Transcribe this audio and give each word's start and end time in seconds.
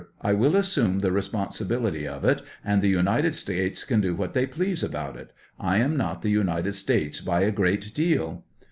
I 0.23 0.33
will 0.33 0.55
assume 0.55 0.97
the 1.01 1.11
responsibility 1.11 2.07
of 2.07 2.25
it 2.25 2.41
and 2.65 2.81
the 2.81 2.87
United 2.87 3.35
States 3.35 3.83
can 3.83 4.01
do 4.01 4.15
what 4.15 4.33
they 4.33 4.47
please 4.47 4.81
about 4.83 5.15
it; 5.15 5.31
I 5.59 5.77
am 5.77 5.95
not 5.95 6.23
the 6.23 6.31
United 6.31 6.71
States 6.73 7.21
by 7.21 7.41
a 7.41 7.51
great 7.51 7.93
deal. 7.93 8.43